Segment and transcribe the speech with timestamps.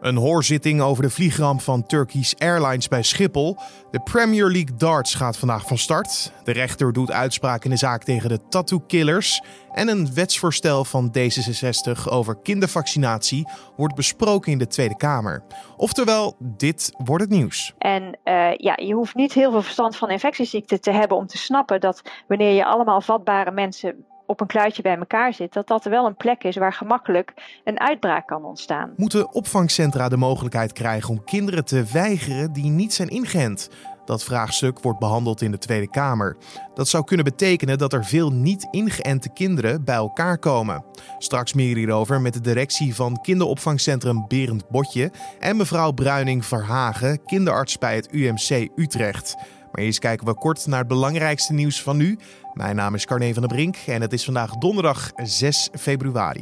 [0.00, 3.56] Een hoorzitting over de vliegramp van Turkish Airlines bij Schiphol.
[3.90, 6.32] De Premier League darts gaat vandaag van start.
[6.44, 9.42] De rechter doet uitspraak in de zaak tegen de tattoo killers.
[9.72, 15.42] En een wetsvoorstel van D66 over kindervaccinatie wordt besproken in de Tweede Kamer.
[15.76, 17.74] Oftewel, dit wordt het nieuws.
[17.78, 21.38] En uh, ja, je hoeft niet heel veel verstand van infectieziekten te hebben om te
[21.38, 25.84] snappen dat wanneer je allemaal vatbare mensen op een kluitje bij elkaar zit, dat dat
[25.84, 27.32] wel een plek is waar gemakkelijk
[27.64, 28.92] een uitbraak kan ontstaan.
[28.96, 33.70] Moeten opvangcentra de mogelijkheid krijgen om kinderen te weigeren die niet zijn ingeënt?
[34.04, 36.36] Dat vraagstuk wordt behandeld in de Tweede Kamer.
[36.74, 40.84] Dat zou kunnen betekenen dat er veel niet ingeënte kinderen bij elkaar komen.
[41.18, 47.78] Straks meer hierover met de directie van kinderopvangcentrum Berend Botje en mevrouw Bruining Verhagen, kinderarts
[47.78, 49.36] bij het UMC Utrecht.
[49.72, 52.18] Maar eerst kijken we kort naar het belangrijkste nieuws van nu.
[52.58, 56.40] Mijn naam is Carne van der Brink en het is vandaag donderdag 6 februari.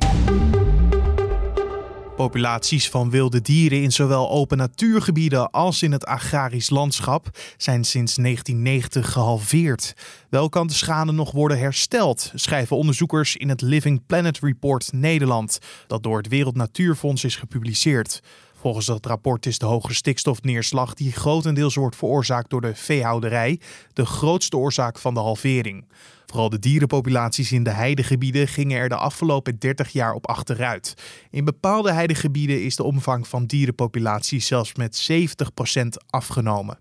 [2.17, 8.15] Populaties van wilde dieren in zowel open natuurgebieden als in het agrarisch landschap zijn sinds
[8.15, 9.93] 1990 gehalveerd.
[10.31, 15.59] Wel kan de schade nog worden hersteld, schrijven onderzoekers in het Living Planet Report Nederland,
[15.87, 18.23] dat door het Wereld Natuurfonds is gepubliceerd.
[18.67, 23.61] Volgens dat rapport is de hoge stikstofneerslag, die grotendeels wordt veroorzaakt door de veehouderij,
[23.93, 25.85] de grootste oorzaak van de halvering.
[26.27, 30.95] Vooral de dierenpopulaties in de heidegebieden gingen er de afgelopen 30 jaar op achteruit.
[31.31, 36.77] In bepaalde heidegebieden is de omvang van dierenpopulaties zelfs met 70% afgenomen.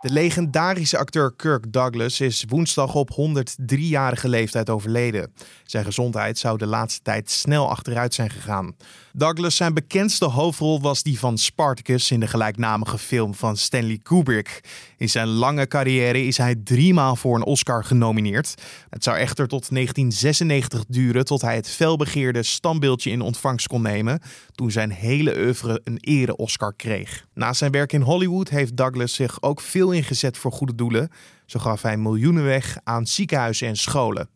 [0.00, 5.32] De legendarische acteur Kirk Douglas is woensdag op 103-jarige leeftijd overleden.
[5.64, 8.74] Zijn gezondheid zou de laatste tijd snel achteruit zijn gegaan.
[9.12, 14.60] Douglas zijn bekendste hoofdrol was die van Spartacus in de gelijknamige film van Stanley Kubrick.
[14.96, 18.54] In zijn lange carrière is hij driemaal voor een Oscar genomineerd.
[18.90, 24.20] Het zou echter tot 1996 duren tot hij het felbegeerde standbeeldje in ontvangst kon nemen,
[24.54, 27.26] toen zijn hele oeuvre een ere-Oscar kreeg.
[27.34, 31.10] Na zijn werk in Hollywood heeft Douglas zich ook veel ingezet voor goede doelen.
[31.46, 34.28] Zo gaf hij miljoenen weg aan ziekenhuizen en scholen.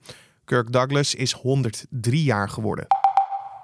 [0.44, 2.86] Kirk Douglas is 103 jaar geworden.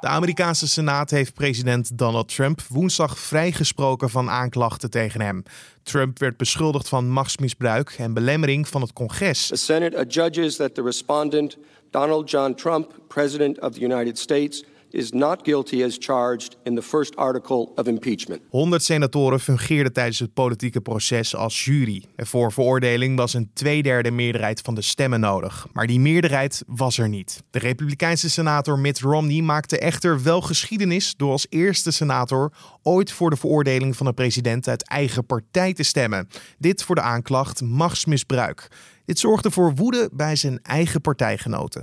[0.01, 5.43] De Amerikaanse Senaat heeft president Donald Trump woensdag vrijgesproken van aanklachten tegen hem.
[5.83, 9.47] Trump werd beschuldigd van machtsmisbruik en belemmering van het congres.
[9.47, 11.57] The Senate adjudges that the respondent
[11.91, 16.83] Donald John Trump, president of the United States is not guilty as charged in the
[16.83, 18.41] first article of impeachment.
[18.51, 22.05] 100 senatoren fungeerden tijdens het politieke proces als jury.
[22.17, 25.67] En voor veroordeling was een tweederde meerderheid van de stemmen nodig.
[25.73, 27.43] Maar die meerderheid was er niet.
[27.51, 32.53] De Republikeinse senator Mitt Romney maakte echter wel geschiedenis door als eerste senator
[32.83, 36.29] ooit voor de veroordeling van een president uit eigen partij te stemmen.
[36.59, 38.69] Dit voor de aanklacht machtsmisbruik.
[39.05, 41.81] Dit zorgde voor woede bij zijn eigen partijgenoten.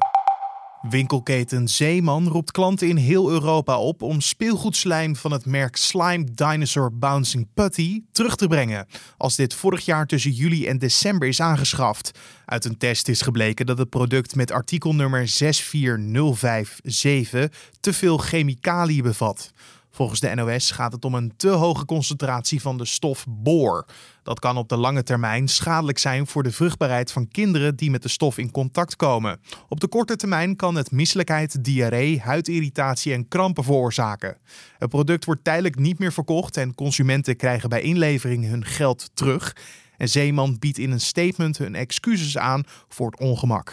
[0.90, 6.98] Winkelketen Zeeman roept klanten in heel Europa op om speelgoedslijm van het merk Slime Dinosaur
[6.98, 12.20] Bouncing Putty terug te brengen, als dit vorig jaar tussen juli en december is aangeschaft.
[12.46, 19.52] Uit een test is gebleken dat het product met artikelnummer 64057 te veel chemicaliën bevat.
[19.96, 23.86] Volgens de NOS gaat het om een te hoge concentratie van de stof boor.
[24.24, 28.02] Dat kan op de lange termijn schadelijk zijn voor de vruchtbaarheid van kinderen die met
[28.02, 29.40] de stof in contact komen.
[29.70, 34.38] Op de korte termijn kan het misselijkheid, diarree, huidirritatie en krampen veroorzaken.
[34.78, 39.56] Het product wordt tijdelijk niet meer verkocht en consumenten krijgen bij inlevering hun geld terug.
[39.98, 43.70] En Zeeman biedt in een statement hun excuses aan voor het ongemak.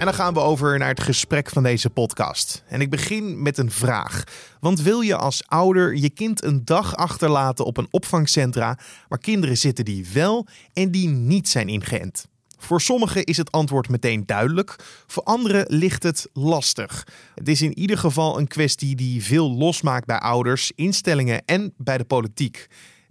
[0.00, 2.64] En dan gaan we over naar het gesprek van deze podcast.
[2.68, 4.24] En ik begin met een vraag.
[4.60, 8.78] Want wil je als ouder je kind een dag achterlaten op een opvangcentra
[9.08, 12.26] waar kinderen zitten die wel en die niet zijn ingeënt?
[12.58, 17.06] Voor sommigen is het antwoord meteen duidelijk, voor anderen ligt het lastig.
[17.34, 21.98] Het is in ieder geval een kwestie die veel losmaakt bij ouders, instellingen en bij
[21.98, 22.68] de politiek.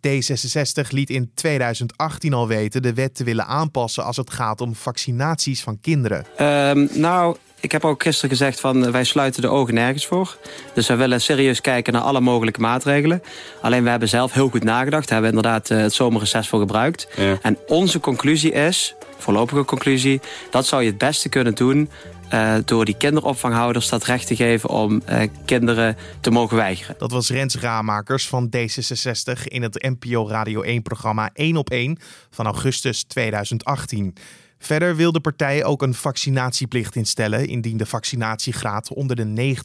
[0.08, 4.76] D66 liet in 2018 al weten de wet te willen aanpassen als het gaat om
[4.76, 6.26] vaccinaties van kinderen.
[6.42, 10.38] Um, nou, ik heb ook gisteren gezegd van eh, wij sluiten de ogen nergens voor.
[10.74, 13.22] Dus wij willen serieus kijken naar alle mogelijke maatregelen.
[13.62, 15.08] Alleen we hebben zelf heel goed nagedacht.
[15.08, 17.08] We hebben inderdaad uh, het zomerreces voor gebruikt.
[17.42, 20.22] En onze conclusie is, voorlopige conclusie...
[20.50, 21.90] dat zou je het beste kunnen doen
[22.34, 26.96] uh, door die kinderopvanghouders dat recht te geven om uh, kinderen te mogen weigeren.
[26.98, 31.98] Dat was Rens Raamakers van D66 in het NPO Radio 1-programma 1 op 1
[32.30, 34.16] van augustus 2018.
[34.60, 39.56] Verder wil de partij ook een vaccinatieplicht instellen indien de vaccinatiegraad onder de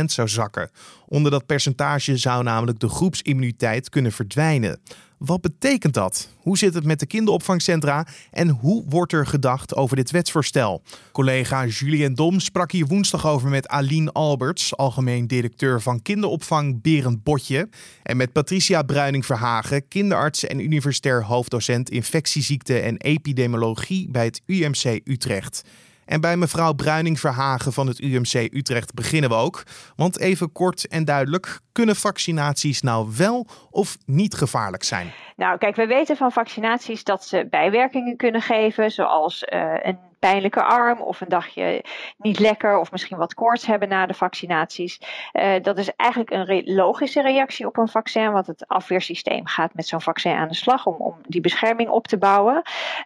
[0.00, 0.70] 90% zou zakken.
[1.06, 4.80] Onder dat percentage zou namelijk de groepsimmuniteit kunnen verdwijnen.
[5.18, 6.28] Wat betekent dat?
[6.36, 10.82] Hoe zit het met de kinderopvangcentra en hoe wordt er gedacht over dit wetsvoorstel?
[11.12, 17.22] Collega Julien Dom sprak hier woensdag over met Aline Alberts, algemeen directeur van kinderopvang Berend
[17.22, 17.68] Botje,
[18.02, 25.62] en met Patricia Bruining-Verhagen, kinderarts en universitair hoofddocent infectieziekten en epidemiologie bij het UMC Utrecht.
[26.04, 29.62] En bij mevrouw Bruining Verhagen van het UMC Utrecht beginnen we ook.
[29.96, 35.12] Want even kort en duidelijk, kunnen vaccinaties nou wel of niet gevaarlijk zijn?
[35.36, 40.62] Nou, kijk, we weten van vaccinaties dat ze bijwerkingen kunnen geven, zoals uh, een pijnlijke
[40.62, 41.84] arm of een dagje
[42.18, 45.00] niet lekker of misschien wat koorts hebben na de vaccinaties.
[45.32, 49.86] Uh, dat is eigenlijk een logische reactie op een vaccin, want het afweersysteem gaat met
[49.86, 52.62] zo'n vaccin aan de slag om, om die bescherming op te bouwen.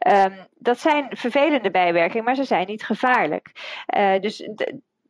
[0.08, 3.52] Um, dat zijn vervelende bijwerkingen, maar ze zijn niet gevaarlijk.
[3.96, 4.48] Uh, dus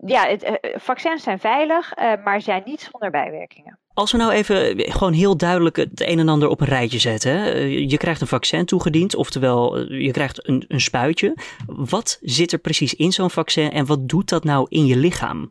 [0.04, 1.92] ja, het, vaccins zijn veilig,
[2.24, 3.78] maar zijn niet zonder bijwerkingen.
[3.94, 7.68] Als we nou even gewoon heel duidelijk het een en ander op een rijtje zetten.
[7.88, 11.36] Je krijgt een vaccin toegediend, oftewel je krijgt een, een spuitje.
[11.66, 15.50] Wat zit er precies in zo'n vaccin en wat doet dat nou in je lichaam?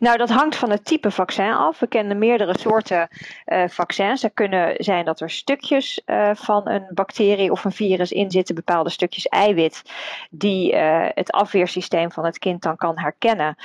[0.00, 1.78] Nou, dat hangt van het type vaccin af.
[1.78, 3.08] We kennen meerdere soorten
[3.46, 4.22] uh, vaccins.
[4.22, 8.54] Er kunnen zijn dat er stukjes uh, van een bacterie of een virus in zitten,
[8.54, 9.82] bepaalde stukjes eiwit,
[10.30, 13.56] die uh, het afweersysteem van het kind dan kan herkennen.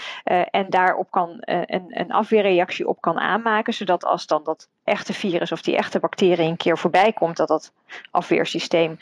[0.51, 5.51] en daarop kan een, een afweerreactie op kan aanmaken, zodat als dan dat echte virus
[5.51, 7.71] of die echte bacterie een keer voorbij komt, dat dat
[8.11, 8.97] afweersysteem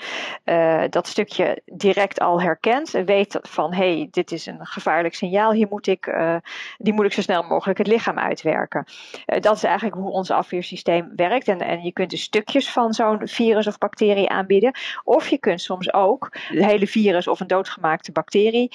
[0.46, 2.94] uh, dat stukje direct al herkent.
[2.94, 6.36] En weet van hé, hey, dit is een gevaarlijk signaal, hier moet ik, uh,
[6.78, 8.86] die moet ik zo snel mogelijk het lichaam uitwerken.
[8.86, 11.48] Uh, dat is eigenlijk hoe ons afweersysteem werkt.
[11.48, 14.72] En, en je kunt dus stukjes van zo'n virus of bacterie aanbieden.
[15.04, 18.72] Of je kunt soms ook het hele virus of een doodgemaakte bacterie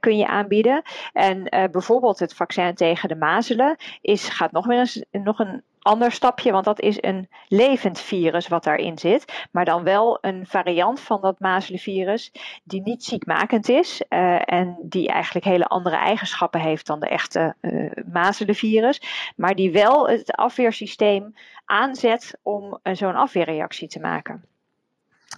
[0.00, 0.82] kun je aanbieden.
[1.12, 6.12] En bijvoorbeeld het vaccin tegen de mazelen is, gaat nog weer eens nog een ander
[6.12, 11.00] stapje, want dat is een levend virus wat daarin zit, maar dan wel een variant
[11.00, 12.32] van dat mazelenvirus
[12.64, 17.54] die niet ziekmakend is uh, en die eigenlijk hele andere eigenschappen heeft dan de echte
[17.60, 19.02] uh, mazelenvirus,
[19.36, 21.34] maar die wel het afweersysteem
[21.64, 24.44] aanzet om uh, zo'n afweerreactie te maken.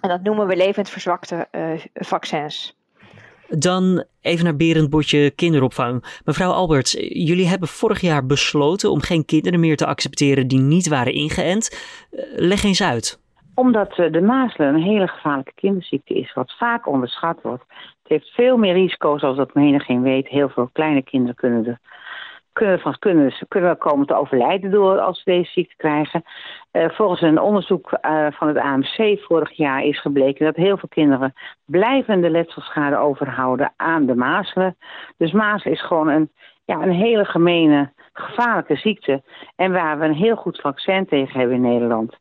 [0.00, 1.48] En dat noemen we levend verzwakte
[1.94, 2.79] vaccins.
[3.58, 6.20] Dan even naar Berend Botje kinderopvang.
[6.24, 10.88] Mevrouw Alberts, jullie hebben vorig jaar besloten om geen kinderen meer te accepteren die niet
[10.88, 11.70] waren ingeënt.
[12.10, 13.20] Eh, leg eens uit.
[13.54, 17.64] Omdat eh, de mazelen een hele gevaarlijke kinderziekte is, wat vaak onderschat wordt.
[17.68, 20.28] Het heeft veel meer risico's als dat menigeen weet.
[20.28, 21.80] Heel veel kleine kinderen kunnen er
[22.52, 26.24] kunnen, van, kunnen, kunnen komen te overlijden door als ze deze ziekte krijgen.
[26.72, 30.88] Uh, volgens een onderzoek uh, van het AMC vorig jaar is gebleken dat heel veel
[30.88, 31.32] kinderen
[31.66, 34.76] blijvende letselschade overhouden aan de mazelen.
[35.16, 36.30] Dus mazelen is gewoon een,
[36.64, 39.22] ja, een hele gemene, gevaarlijke ziekte.
[39.56, 42.18] En waar we een heel goed vaccin tegen hebben in Nederland.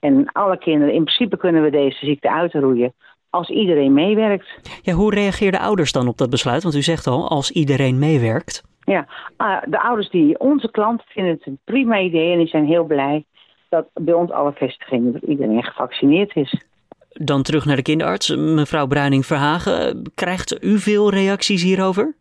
[0.00, 2.94] En alle kinderen, in principe kunnen we deze ziekte uitroeien
[3.30, 4.80] als iedereen meewerkt.
[4.82, 6.62] Ja, hoe reageerden ouders dan op dat besluit?
[6.62, 8.62] Want u zegt al, als iedereen meewerkt.
[8.86, 9.06] Ja,
[9.38, 12.84] uh, de ouders die onze klanten vinden het een prima idee en die zijn heel
[12.84, 13.24] blij
[13.68, 16.60] dat bij ons alle vestigingen dat iedereen gevaccineerd is.
[17.08, 18.36] Dan terug naar de kinderarts.
[18.36, 22.14] Mevrouw Bruining-Verhagen, krijgt u veel reacties hierover?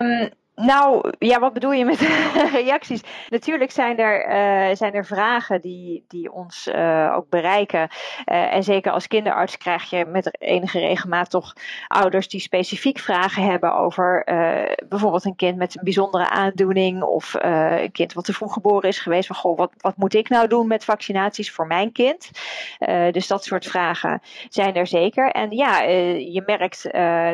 [0.00, 2.00] Um, nou, ja, wat bedoel je met
[2.52, 3.02] reacties?
[3.28, 7.88] Natuurlijk zijn er, uh, zijn er vragen die, die ons uh, ook bereiken.
[8.26, 11.52] Uh, en zeker als kinderarts krijg je met enige regelmaat toch
[11.88, 14.22] ouders die specifiek vragen hebben over
[14.88, 18.98] bijvoorbeeld een kind met een bijzondere aandoening of een kind wat te vroeg geboren is
[18.98, 19.26] geweest.
[19.26, 22.30] Van goh, wat, wat moet ik nou doen met vaccinaties voor mijn kind?
[23.10, 25.30] dus dat soort vragen zijn er zeker.
[25.30, 26.82] En ja, je merkt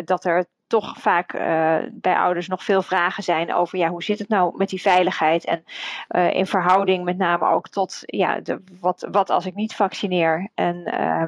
[0.06, 4.18] dat er toch vaak uh, bij ouders nog veel vragen zijn over ja, hoe zit
[4.18, 5.64] het nou met die veiligheid en
[6.10, 10.48] uh, in verhouding met name ook tot ja, de, wat, wat als ik niet vaccineer.
[10.54, 11.22] En, uh...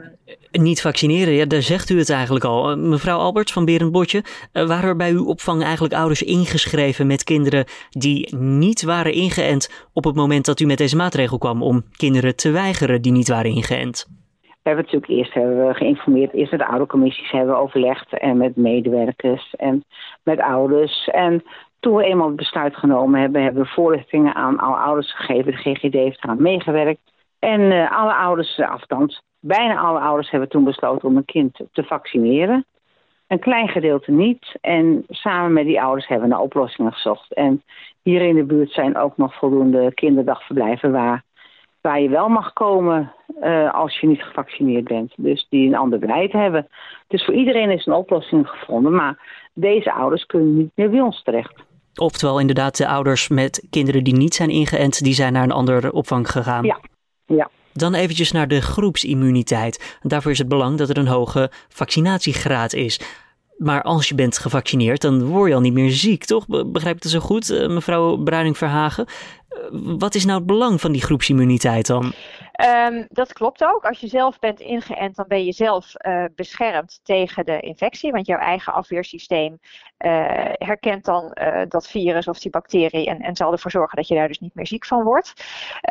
[0.50, 2.70] Niet vaccineren, ja, daar zegt u het eigenlijk al.
[2.70, 7.64] Eh, mevrouw Alberts van Berendbotje, waren er bij uw opvang eigenlijk ouders ingeschreven met kinderen
[7.90, 12.36] die niet waren ingeënt op het moment dat u met deze maatregel kwam om kinderen
[12.36, 14.06] te weigeren die niet waren ingeënt?
[14.62, 18.36] We hebben natuurlijk eerst hebben we geïnformeerd, eerst met de oudercommissies hebben we overlegd en
[18.36, 19.84] met medewerkers en
[20.22, 21.08] met ouders.
[21.08, 21.42] En
[21.80, 25.52] toen we eenmaal het besluit genomen hebben, hebben we voorlichtingen aan alle ouders gegeven.
[25.52, 27.00] De GGD heeft eraan meegewerkt.
[27.38, 31.82] En uh, alle ouders, althans bijna alle ouders, hebben toen besloten om een kind te
[31.82, 32.66] vaccineren.
[33.26, 34.56] Een klein gedeelte niet.
[34.60, 37.34] En samen met die ouders hebben we naar oplossingen gezocht.
[37.34, 37.62] En
[38.02, 41.24] hier in de buurt zijn ook nog voldoende kinderdagverblijven waar
[41.82, 43.12] waar je wel mag komen
[43.42, 45.12] uh, als je niet gevaccineerd bent.
[45.16, 46.68] Dus die een ander beleid hebben.
[47.06, 48.94] Dus voor iedereen is een oplossing gevonden.
[48.94, 49.18] Maar
[49.54, 51.54] deze ouders kunnen niet meer bij ons terecht.
[51.94, 55.92] Oftewel inderdaad de ouders met kinderen die niet zijn ingeënt, die zijn naar een andere
[55.92, 56.64] opvang gegaan.
[56.64, 56.80] Ja,
[57.26, 57.50] ja.
[57.72, 59.98] Dan eventjes naar de groepsimmuniteit.
[60.02, 63.20] Daarvoor is het belang dat er een hoge vaccinatiegraad is.
[63.56, 66.46] Maar als je bent gevaccineerd, dan word je al niet meer ziek, toch?
[66.46, 69.06] Begrijp ik dat zo goed, eh, mevrouw Bruining-Verhagen?
[69.52, 69.62] Eh,
[69.98, 72.12] wat is nou het belang van die groepsimmuniteit dan?
[72.86, 73.84] Um, dat klopt ook.
[73.84, 78.12] Als je zelf bent ingeënt, dan ben je zelf uh, beschermd tegen de infectie.
[78.12, 79.58] Want jouw eigen afweersysteem
[79.98, 80.20] uh,
[80.52, 84.14] herkent dan uh, dat virus of die bacterie en, en, zal ervoor zorgen dat je
[84.14, 85.44] daar dus niet meer ziek van wordt.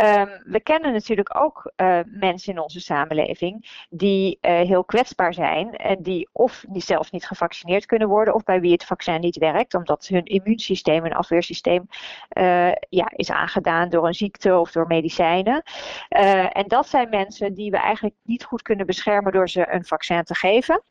[0.03, 1.71] Um, we kennen natuurlijk ook
[2.05, 7.85] mensen in onze samenleving die heel kwetsbaar zijn en die of die zelf niet gevaccineerd
[7.85, 11.87] kunnen worden of bij wie het vaccin niet werkt, omdat hun immuunsysteem en afweersysteem
[12.89, 15.63] ja, is aangedaan door een ziekte of door medicijnen.
[16.51, 20.23] En dat zijn mensen die we eigenlijk niet goed kunnen beschermen door ze een vaccin
[20.23, 20.83] te geven.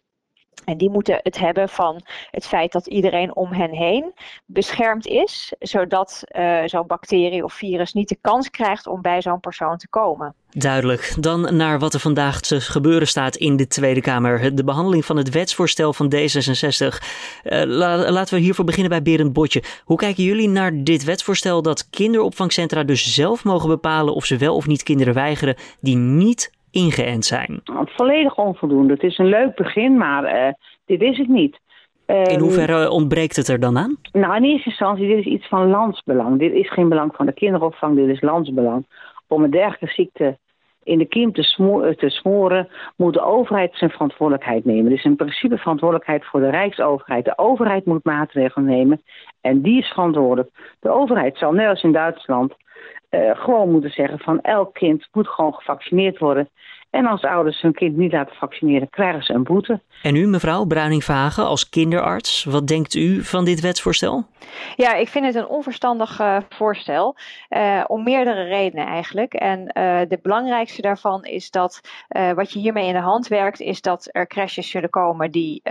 [0.65, 4.13] En die moeten het hebben van het feit dat iedereen om hen heen
[4.47, 9.41] beschermd is, zodat uh, zo'n bacterie of virus niet de kans krijgt om bij zo'n
[9.41, 10.35] persoon te komen.
[10.51, 11.15] Duidelijk.
[11.19, 14.55] Dan naar wat er vandaag te gebeuren staat in de Tweede Kamer.
[14.55, 16.19] De behandeling van het wetsvoorstel van D66.
[17.45, 19.63] Uh, la laten we hiervoor beginnen bij Berend Botje.
[19.85, 24.57] Hoe kijken jullie naar dit wetsvoorstel dat kinderopvangcentra dus zelf mogen bepalen of ze wel
[24.57, 27.61] of niet kinderen weigeren die niet ingeënt zijn?
[27.85, 28.93] Volledig onvoldoende.
[28.93, 30.53] Het is een leuk begin, maar uh,
[30.85, 31.61] dit is het niet.
[32.07, 33.97] In hoeverre ontbreekt het er dan aan?
[34.13, 36.39] Nou, in eerste instantie, dit is iets van landsbelang.
[36.39, 38.87] Dit is geen belang van de kinderopvang, dit is landsbelang.
[39.29, 40.39] Om een dergelijke ziekte
[40.91, 44.93] in de kiem te, smo te smoren, moet de overheid zijn verantwoordelijkheid nemen.
[44.93, 47.25] Is in principe verantwoordelijkheid voor de Rijksoverheid.
[47.25, 49.03] De overheid moet maatregelen nemen
[49.41, 50.51] en die is verantwoordelijk.
[50.81, 52.55] De overheid zal, net als in Duitsland,
[53.11, 56.49] uh, gewoon moeten zeggen van elk kind moet gewoon gevaccineerd worden.
[56.91, 59.81] En als ouders hun kind niet laten vaccineren, krijgen ze een boete.
[60.03, 64.27] En u, mevrouw Bruining-Vagen, als kinderarts, wat denkt u van dit wetsvoorstel?
[64.77, 67.17] Ja, ik vind het een onverstandig uh, voorstel.
[67.51, 69.35] Uh, om meerdere redenen eigenlijk.
[69.35, 71.81] En uh, de belangrijkste daarvan is dat
[72.35, 75.63] wat je hiermee in de hand werkt, is dat er crashes zullen komen die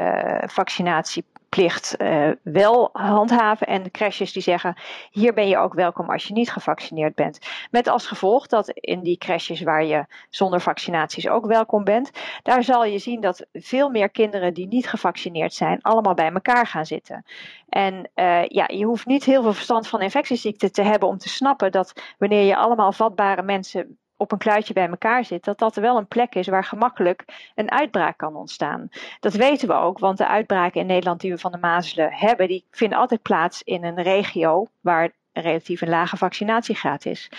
[0.45, 3.67] vaccinatie plicht uh, wel handhaven.
[3.67, 4.75] En de crashes die zeggen:
[5.11, 7.39] hier ben je ook welkom als je niet gevaccineerd bent.
[7.71, 12.11] Met als gevolg dat in die crashes waar je zonder vaccinaties ook welkom bent,
[12.43, 16.67] daar zal je zien dat veel meer kinderen die niet gevaccineerd zijn, allemaal bij elkaar
[16.67, 17.25] gaan zitten.
[17.69, 21.29] En uh, ja, je hoeft niet heel veel verstand van infectieziekten te hebben om te
[21.29, 25.75] snappen dat wanneer je allemaal vatbare mensen op een kluitje bij elkaar zit, dat dat
[25.75, 28.89] wel een plek is waar gemakkelijk een uitbraak kan ontstaan.
[29.19, 32.47] Dat weten we ook, want de uitbraken in Nederland die we van de mazelen hebben,
[32.47, 37.29] die vinden altijd plaats in een regio waar relatief een lage vaccinatiegraad is.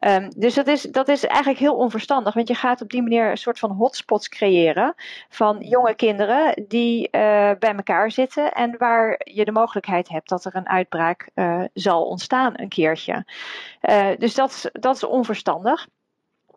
[0.00, 3.30] Um, dus dat is, dat is eigenlijk heel onverstandig, want je gaat op die manier
[3.30, 4.94] een soort van hotspots creëren
[5.28, 7.10] van jonge kinderen die uh,
[7.58, 12.06] bij elkaar zitten en waar je de mogelijkheid hebt dat er een uitbraak uh, zal
[12.06, 13.24] ontstaan een keertje.
[13.82, 15.86] Uh, dus dat, dat is onverstandig.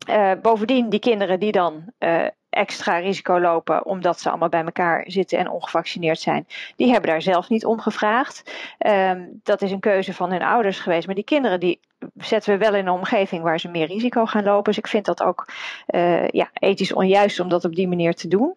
[0.09, 5.03] Uh, bovendien, die kinderen die dan uh, extra risico lopen omdat ze allemaal bij elkaar
[5.07, 8.51] zitten en ongevaccineerd zijn, die hebben daar zelf niet om gevraagd.
[8.87, 11.05] Um, dat is een keuze van hun ouders geweest.
[11.05, 11.79] Maar die kinderen die
[12.17, 14.63] zetten we wel in een omgeving waar ze meer risico gaan lopen.
[14.63, 15.47] Dus ik vind dat ook
[15.87, 18.55] uh, ja, ethisch onjuist om dat op die manier te doen.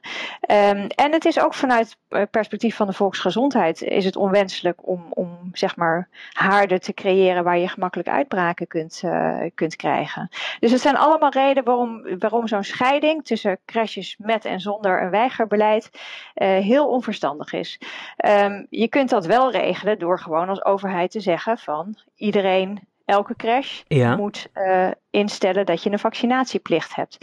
[0.51, 1.97] Um, en het is ook vanuit
[2.31, 7.59] perspectief van de volksgezondheid is het onwenselijk om, om zeg maar haarden te creëren waar
[7.59, 10.29] je gemakkelijk uitbraken kunt, uh, kunt krijgen.
[10.61, 15.11] Dus het zijn allemaal redenen waarom, waarom zo'n scheiding tussen crashes met en zonder een
[15.11, 17.81] weigerbeleid uh, heel onverstandig is.
[18.27, 23.37] Um, je kunt dat wel regelen door gewoon als overheid te zeggen van iedereen elke
[23.37, 24.17] crash ja.
[24.17, 27.19] moet uh, instellen dat je een vaccinatieplicht hebt.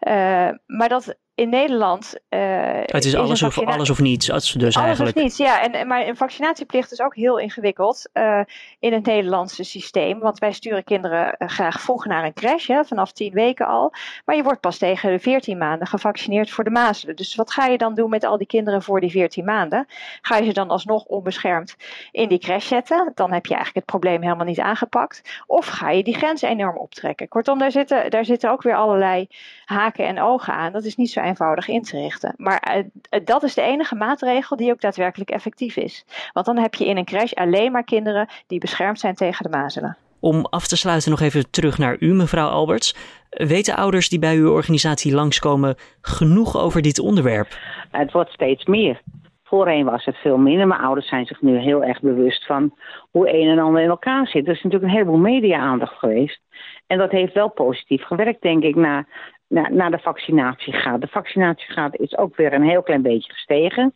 [0.00, 2.14] Uh, maar dat in Nederland.
[2.30, 2.40] Uh,
[2.82, 4.26] het is, alles, of, alles of niets.
[4.26, 5.16] Dus alles eigenlijk.
[5.16, 5.62] of niets, ja.
[5.62, 8.40] En, maar een vaccinatieplicht is ook heel ingewikkeld uh,
[8.78, 10.18] in het Nederlandse systeem.
[10.18, 13.92] Want wij sturen kinderen uh, graag vroeg naar een crash, hè, vanaf 10 weken al.
[14.24, 17.16] Maar je wordt pas tegen de 14 maanden gevaccineerd voor de mazelen.
[17.16, 19.86] Dus wat ga je dan doen met al die kinderen voor die 14 maanden?
[20.20, 21.76] Ga je ze dan alsnog onbeschermd
[22.10, 23.12] in die crash zetten?
[23.14, 25.42] Dan heb je eigenlijk het probleem helemaal niet aangepakt.
[25.46, 27.28] Of ga je die grens enorm optrekken?
[27.28, 29.28] Kortom, daar zitten, daar zitten ook weer allerlei
[29.64, 30.72] haken en ogen aan.
[30.72, 32.34] Dat is niet zo eenvoudig in te richten.
[32.36, 36.04] Maar uh, dat is de enige maatregel die ook daadwerkelijk effectief is.
[36.32, 39.56] Want dan heb je in een crash alleen maar kinderen die beschermd zijn tegen de
[39.56, 39.96] mazelen.
[40.20, 42.94] Om af te sluiten nog even terug naar u, mevrouw Alberts.
[43.30, 47.48] Weten ouders die bij uw organisatie langskomen genoeg over dit onderwerp?
[47.90, 49.00] Het wordt steeds meer.
[49.42, 52.74] Voorheen was het veel minder, maar ouders zijn zich nu heel erg bewust van
[53.10, 54.46] hoe een en ander in elkaar zit.
[54.46, 56.40] Er is natuurlijk een heleboel media-aandacht geweest.
[56.86, 59.06] En dat heeft wel positief gewerkt, denk ik, naar
[59.48, 61.00] naar, naar de vaccinatiegraad.
[61.00, 63.94] De vaccinatiegraad is ook weer een heel klein beetje gestegen.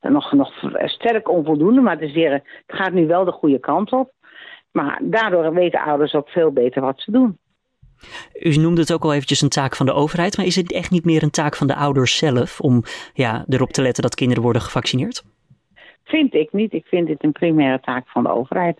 [0.00, 0.52] Nog, nog
[0.84, 4.12] sterk onvoldoende, maar het, is weer, het gaat nu wel de goede kant op.
[4.72, 7.38] Maar daardoor weten ouders ook veel beter wat ze doen.
[8.34, 10.90] U noemde het ook al eventjes een taak van de overheid, maar is het echt
[10.90, 12.82] niet meer een taak van de ouders zelf om
[13.14, 15.24] ja, erop te letten dat kinderen worden gevaccineerd?
[16.04, 16.72] Vind ik niet.
[16.72, 18.78] Ik vind dit een primaire taak van de overheid.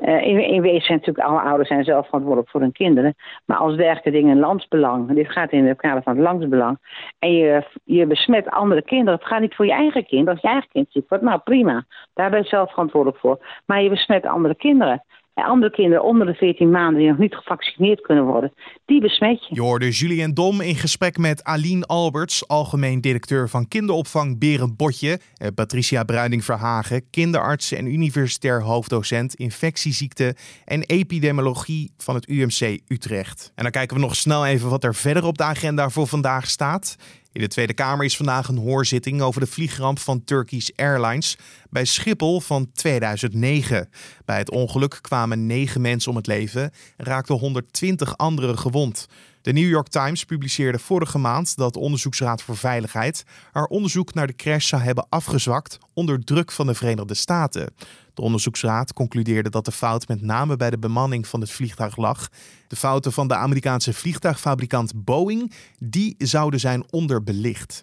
[0.00, 3.14] Uh, in, wezen zijn natuurlijk alle ouders zijn zelf verantwoordelijk voor hun kinderen.
[3.44, 6.78] Maar als dergelijke dingen landsbelang, dit gaat in het kader van het landsbelang,
[7.18, 10.48] en je, je besmet andere kinderen, het gaat niet voor je eigen kind, als je
[10.48, 13.38] eigen kind ziek wordt, nou prima, daar ben je zelf verantwoordelijk voor.
[13.66, 15.02] Maar je besmet andere kinderen
[15.44, 18.52] andere kinderen onder de 14 maanden die nog niet gevaccineerd kunnen worden,
[18.86, 19.54] die besmet je.
[19.54, 25.18] Je hoorde Julien Dom in gesprek met Aline Alberts, algemeen directeur van kinderopvang Berend Botje,
[25.36, 33.52] eh, Patricia Bruining-Verhagen, kinderarts en universitair hoofddocent infectieziekten en epidemiologie van het UMC Utrecht.
[33.54, 36.46] En dan kijken we nog snel even wat er verder op de agenda voor vandaag
[36.46, 36.96] staat.
[37.32, 41.36] In de Tweede Kamer is vandaag een hoorzitting over de vliegramp van Turkish Airlines
[41.70, 43.88] bij Schiphol van 2009.
[44.24, 46.62] Bij het ongeluk kwamen negen mensen om het leven
[46.96, 49.06] en raakten 120 anderen gewond.
[49.42, 54.26] De New York Times publiceerde vorige maand dat de Onderzoeksraad voor Veiligheid haar onderzoek naar
[54.26, 57.74] de crash zou hebben afgezwakt onder druk van de Verenigde Staten.
[58.14, 62.28] De onderzoeksraad concludeerde dat de fout met name bij de bemanning van het vliegtuig lag.
[62.68, 67.78] De fouten van de Amerikaanse vliegtuigfabrikant Boeing, die zouden zijn onderbelicht.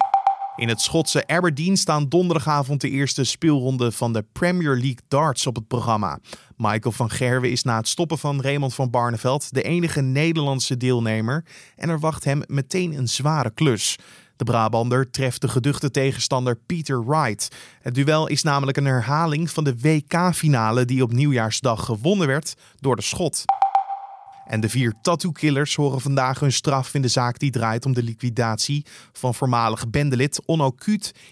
[0.58, 5.56] In het Schotse Aberdeen staan donderdagavond de eerste speelronde van de Premier League darts op
[5.56, 6.18] het programma.
[6.56, 11.44] Michael van Gerwen is na het stoppen van Raymond van Barneveld de enige Nederlandse deelnemer
[11.76, 13.96] en er wacht hem meteen een zware klus.
[14.36, 17.48] De Brabander treft de geduchte tegenstander Peter Wright.
[17.80, 22.96] Het duel is namelijk een herhaling van de WK-finale die op nieuwjaarsdag gewonnen werd door
[22.96, 23.44] de Schot.
[24.48, 28.02] En de vier tattoo-killers horen vandaag hun straf in de zaak die draait om de
[28.02, 30.74] liquidatie van voormalig bendelid Onno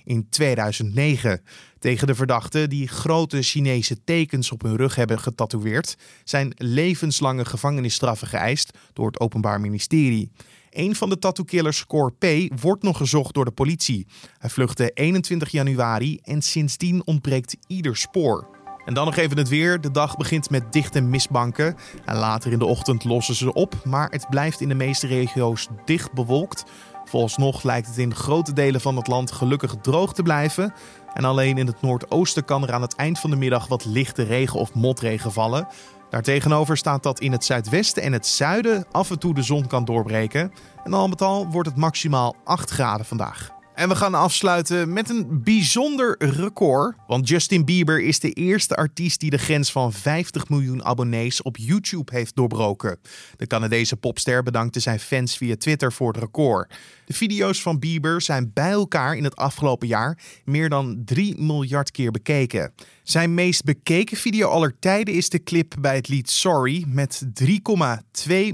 [0.04, 1.42] in 2009.
[1.78, 8.28] Tegen de verdachten die grote Chinese tekens op hun rug hebben getatoeëerd, zijn levenslange gevangenisstraffen
[8.28, 10.30] geëist door het Openbaar Ministerie.
[10.70, 12.24] Een van de tattoo-killers, Cor P.,
[12.60, 14.06] wordt nog gezocht door de politie.
[14.38, 18.55] Hij vluchtte 21 januari en sindsdien ontbreekt ieder spoor.
[18.86, 19.80] En dan nog even het weer.
[19.80, 21.76] De dag begint met dichte mistbanken.
[22.04, 23.74] En later in de ochtend lossen ze op.
[23.84, 26.64] Maar het blijft in de meeste regio's dicht bewolkt.
[27.04, 30.74] Vooralsnog lijkt het in grote delen van het land gelukkig droog te blijven.
[31.12, 34.22] En alleen in het noordoosten kan er aan het eind van de middag wat lichte
[34.22, 35.68] regen of motregen vallen.
[36.10, 39.84] Daartegenover staat dat in het zuidwesten en het zuiden af en toe de zon kan
[39.84, 40.52] doorbreken.
[40.84, 43.55] En al met al wordt het maximaal 8 graden vandaag.
[43.76, 46.96] En we gaan afsluiten met een bijzonder record.
[47.06, 51.56] Want Justin Bieber is de eerste artiest die de grens van 50 miljoen abonnees op
[51.56, 52.98] YouTube heeft doorbroken.
[53.36, 56.74] De Canadese popster bedankte zijn fans via Twitter voor het record.
[57.06, 61.90] De video's van Bieber zijn bij elkaar in het afgelopen jaar meer dan 3 miljard
[61.90, 62.72] keer bekeken.
[63.02, 67.48] Zijn meest bekeken video aller tijden is de clip bij het lied Sorry met 3,2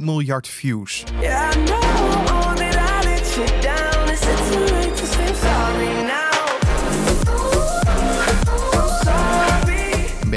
[0.00, 1.04] miljard views.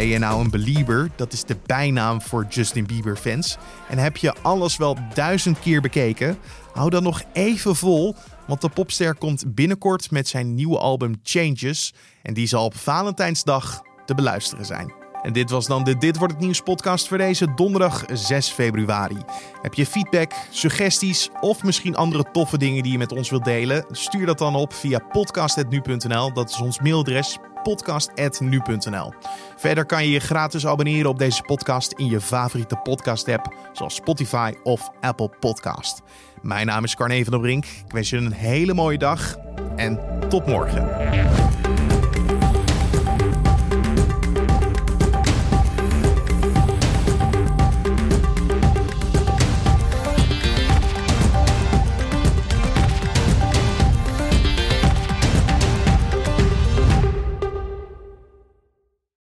[0.06, 1.10] Ben je nou een belieber?
[1.16, 3.58] Dat is de bijnaam voor Justin Bieber fans.
[3.90, 6.38] En heb je alles wel duizend keer bekeken?
[6.74, 8.16] Hou dan nog even vol,
[8.48, 11.94] want de popster komt binnenkort met zijn nieuwe album Changes.
[12.22, 14.94] En die zal op Valentijnsdag te beluisteren zijn.
[15.22, 19.18] En dit was dan de Dit wordt het nieuws podcast voor deze donderdag 6 februari.
[19.62, 23.86] Heb je feedback, suggesties of misschien andere toffe dingen die je met ons wilt delen?
[23.92, 26.34] Stuur dat dan op via podcast.nu.nl.
[26.34, 29.14] Dat is ons mailadres podcast.nu.nl.
[29.56, 33.96] Verder kan je je gratis abonneren op deze podcast in je favoriete podcast app zoals
[33.96, 36.02] Spotify of Apple Podcast.
[36.42, 37.66] Mijn naam is Carne van der Brink.
[37.66, 39.36] Ik wens je een hele mooie dag
[39.76, 40.00] en
[40.30, 41.55] tot morgen.